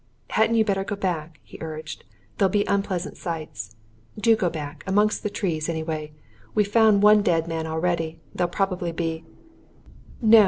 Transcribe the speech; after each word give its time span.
"Hadn't 0.31 0.55
you 0.55 0.65
better 0.65 0.83
go 0.83 0.95
back?" 0.95 1.39
he 1.43 1.59
urged. 1.61 2.03
"There'll 2.39 2.49
be 2.49 2.65
unpleasant 2.65 3.17
sights. 3.17 3.75
Do 4.19 4.35
go 4.35 4.49
back! 4.49 4.83
amongst 4.87 5.21
the 5.21 5.29
trees, 5.29 5.69
anyway. 5.69 6.11
We've 6.55 6.67
found 6.67 7.03
one 7.03 7.21
dead 7.21 7.47
man 7.47 7.67
already, 7.67 8.13
and 8.31 8.39
there'll 8.39 8.49
probably 8.49 8.91
be" 8.91 9.25
"No!" 10.19 10.39